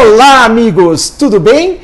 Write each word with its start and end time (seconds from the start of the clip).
Olá, 0.00 0.44
amigos, 0.44 1.10
tudo 1.10 1.40
bem? 1.40 1.80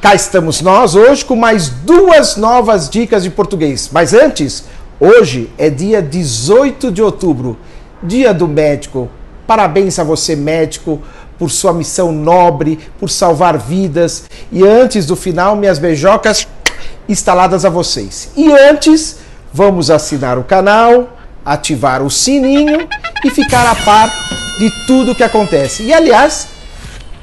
Cá 0.00 0.14
estamos 0.14 0.62
nós 0.62 0.94
hoje 0.94 1.22
com 1.22 1.36
mais 1.36 1.68
duas 1.68 2.34
novas 2.34 2.88
dicas 2.88 3.22
de 3.22 3.28
português. 3.28 3.90
Mas 3.92 4.14
antes, 4.14 4.64
hoje 4.98 5.50
é 5.58 5.68
dia 5.68 6.00
18 6.00 6.90
de 6.90 7.02
outubro, 7.02 7.58
dia 8.02 8.32
do 8.32 8.48
médico. 8.48 9.10
Parabéns 9.46 9.98
a 9.98 10.02
você, 10.02 10.34
médico, 10.34 11.02
por 11.38 11.50
sua 11.50 11.74
missão 11.74 12.10
nobre, 12.10 12.78
por 12.98 13.10
salvar 13.10 13.58
vidas. 13.58 14.24
E 14.50 14.66
antes 14.66 15.04
do 15.04 15.14
final, 15.14 15.54
minhas 15.54 15.78
beijocas 15.78 16.48
instaladas 17.06 17.66
a 17.66 17.68
vocês. 17.68 18.30
E 18.34 18.50
antes, 18.50 19.18
vamos 19.52 19.90
assinar 19.90 20.38
o 20.38 20.44
canal, 20.44 21.18
ativar 21.44 22.02
o 22.02 22.10
sininho 22.10 22.88
e 23.22 23.28
ficar 23.28 23.70
a 23.70 23.74
par 23.74 24.10
de 24.58 24.86
tudo 24.86 25.14
que 25.14 25.22
acontece. 25.22 25.82
E 25.82 25.92
aliás, 25.92 26.48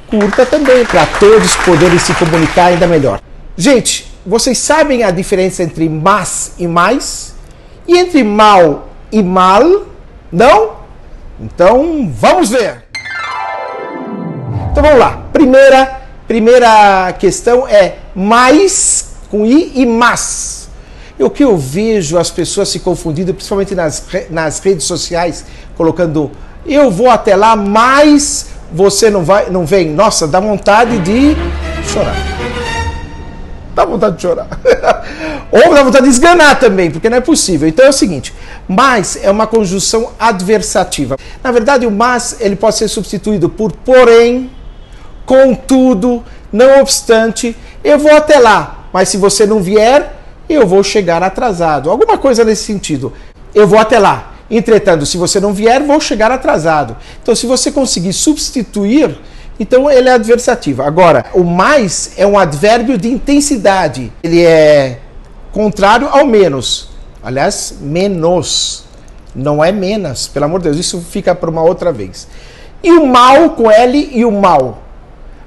curta 0.08 0.46
também, 0.46 0.84
para 0.84 1.06
todos 1.18 1.56
poderem 1.56 1.98
se 1.98 2.14
comunicar 2.14 2.66
ainda 2.66 2.86
melhor. 2.86 3.20
Gente, 3.56 4.12
vocês 4.24 4.58
sabem 4.58 5.02
a 5.02 5.10
diferença 5.10 5.62
entre 5.62 5.88
mas 5.88 6.52
e 6.58 6.66
mais? 6.66 7.34
E 7.86 7.98
entre 7.98 8.22
mal 8.24 8.88
e 9.10 9.22
mal? 9.22 9.86
Não? 10.32 10.76
Então, 11.40 12.10
vamos 12.12 12.50
ver! 12.50 12.84
Então 14.70 14.82
vamos 14.82 14.98
lá. 14.98 15.22
Primeira, 15.32 16.00
primeira 16.26 17.12
questão 17.18 17.66
é 17.66 17.96
mais 18.14 19.12
com 19.30 19.46
i 19.46 19.72
e 19.74 19.86
mas. 19.86 20.68
O 21.18 21.30
que 21.30 21.42
eu 21.42 21.56
vejo 21.56 22.18
as 22.18 22.30
pessoas 22.30 22.68
se 22.68 22.80
confundindo, 22.80 23.32
principalmente 23.32 23.74
nas, 23.74 24.04
nas 24.28 24.58
redes 24.58 24.84
sociais, 24.84 25.46
colocando 25.76 26.30
eu 26.66 26.90
vou 26.90 27.08
até 27.08 27.36
lá, 27.36 27.54
mas 27.54 28.48
você 28.76 29.08
não 29.08 29.24
vai, 29.24 29.48
não 29.48 29.64
vem. 29.64 29.88
Nossa, 29.88 30.28
dá 30.28 30.38
vontade 30.38 30.98
de 30.98 31.34
chorar. 31.88 32.14
Dá 33.74 33.86
vontade 33.86 34.16
de 34.16 34.22
chorar. 34.22 34.46
Ou 35.50 35.74
dá 35.74 35.82
vontade 35.82 36.04
de 36.04 36.10
esganar 36.10 36.58
também, 36.60 36.90
porque 36.90 37.08
não 37.08 37.16
é 37.16 37.20
possível. 37.22 37.66
Então 37.66 37.86
é 37.86 37.88
o 37.88 37.92
seguinte, 37.92 38.34
mas 38.68 39.18
é 39.22 39.30
uma 39.30 39.46
conjunção 39.46 40.10
adversativa. 40.18 41.16
Na 41.42 41.50
verdade, 41.50 41.86
o 41.86 41.90
mas 41.90 42.36
ele 42.38 42.54
pode 42.54 42.76
ser 42.76 42.88
substituído 42.88 43.48
por 43.48 43.72
porém, 43.72 44.50
contudo, 45.24 46.22
não 46.52 46.80
obstante, 46.80 47.56
eu 47.82 47.98
vou 47.98 48.14
até 48.14 48.38
lá, 48.38 48.88
mas 48.92 49.08
se 49.08 49.16
você 49.16 49.46
não 49.46 49.60
vier, 49.60 50.12
eu 50.48 50.66
vou 50.66 50.82
chegar 50.82 51.22
atrasado. 51.22 51.90
Alguma 51.90 52.18
coisa 52.18 52.44
nesse 52.44 52.64
sentido. 52.64 53.12
Eu 53.54 53.66
vou 53.66 53.78
até 53.78 53.98
lá. 53.98 54.35
Entretanto, 54.50 55.04
se 55.04 55.16
você 55.16 55.40
não 55.40 55.52
vier, 55.52 55.82
vou 55.82 56.00
chegar 56.00 56.30
atrasado. 56.30 56.96
Então, 57.22 57.34
se 57.34 57.46
você 57.46 57.72
conseguir 57.72 58.12
substituir, 58.12 59.18
então 59.58 59.90
ele 59.90 60.08
é 60.08 60.12
adversativo. 60.12 60.82
Agora, 60.82 61.26
o 61.34 61.42
mais 61.42 62.12
é 62.16 62.26
um 62.26 62.38
advérbio 62.38 62.96
de 62.96 63.08
intensidade. 63.08 64.12
Ele 64.22 64.44
é 64.44 65.00
contrário 65.52 66.08
ao 66.08 66.26
menos. 66.26 66.90
Aliás, 67.22 67.74
menos. 67.80 68.84
Não 69.34 69.62
é 69.62 69.70
menos, 69.70 70.28
pelo 70.28 70.46
amor 70.46 70.60
de 70.60 70.64
Deus, 70.64 70.78
isso 70.78 70.98
fica 71.10 71.34
para 71.34 71.50
uma 71.50 71.62
outra 71.62 71.92
vez. 71.92 72.26
E 72.82 72.90
o 72.92 73.06
mal 73.06 73.50
com 73.50 73.70
L 73.70 74.10
e 74.12 74.24
o 74.24 74.32
mal. 74.32 74.82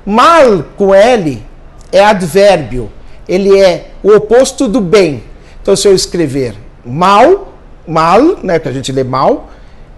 Mal 0.05 0.63
com 0.77 0.93
L 0.93 1.43
é 1.91 2.03
advérbio. 2.03 2.91
Ele 3.27 3.59
é 3.59 3.91
o 4.03 4.11
oposto 4.11 4.67
do 4.67 4.79
bem. 4.79 5.23
Então, 5.61 5.75
se 5.75 5.87
eu 5.87 5.95
escrever 5.95 6.55
mal, 6.85 7.48
mal, 7.89 8.37
né, 8.43 8.59
que 8.59 8.67
a 8.67 8.71
gente 8.71 8.91
lê 8.91 9.03
mal, 9.03 9.49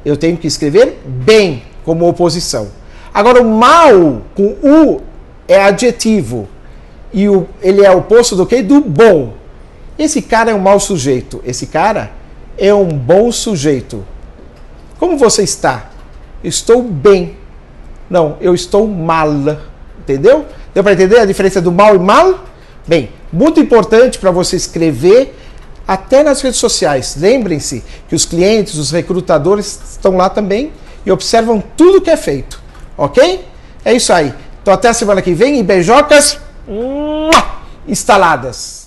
eu 0.06 0.18
tenho 0.18 0.38
que 0.38 0.48
escrever 0.48 1.00
bem 1.06 1.64
como 1.84 2.08
oposição. 2.08 2.70
Agora 3.14 3.42
o 3.42 3.50
mal 3.50 4.22
com 4.36 4.56
u 4.64 5.02
é 5.48 5.62
adjetivo 5.62 6.48
e 7.14 7.28
o, 7.28 7.48
ele 7.62 7.86
é 7.86 7.92
oposto 7.92 8.36
do 8.36 8.46
que? 8.46 8.62
Do 8.62 8.82
bom. 8.82 9.34
Esse 10.00 10.22
cara 10.22 10.52
é 10.52 10.54
um 10.54 10.60
mau 10.60 10.80
sujeito. 10.80 11.42
Esse 11.46 11.68
cara 11.68 12.12
é 12.58 12.74
um 12.74 12.88
bom 12.88 13.32
sujeito. 13.32 14.06
Como 14.98 15.18
você 15.18 15.44
está? 15.44 15.90
Estou 16.44 16.82
bem. 16.82 17.36
Não, 18.10 18.38
eu 18.40 18.56
estou 18.56 18.88
mal. 18.88 19.30
Entendeu? 20.00 20.46
Deu 20.74 20.84
para 20.84 20.94
entender 20.94 21.20
a 21.20 21.26
diferença 21.26 21.62
do 21.62 21.72
mal 21.72 21.96
e 21.96 22.00
mal? 22.00 22.46
Bem, 22.88 23.10
muito 23.32 23.60
importante 23.60 24.18
para 24.18 24.32
você 24.32 24.56
escrever 24.56 25.38
até 25.88 26.24
nas 26.24 26.42
redes 26.42 26.60
sociais. 26.60 27.16
Lembrem-se 27.18 27.84
que 28.08 28.16
os 28.16 28.26
clientes, 28.26 28.76
os 28.76 28.92
recrutadores 28.92 29.80
estão 29.92 30.16
lá 30.18 30.30
também 30.30 30.72
e 31.06 31.12
observam 31.12 31.64
tudo 31.76 32.02
que 32.02 32.10
é 32.10 32.18
feito, 32.18 32.62
ok? 32.98 33.46
É 33.84 33.94
isso 33.94 34.14
aí. 34.14 34.34
Então 34.62 34.74
até 34.74 34.90
a 34.90 34.94
semana 34.94 35.22
que 35.22 35.34
vem 35.34 35.60
e 35.60 35.64
beijocas 35.64 36.40
instaladas. 37.88 38.81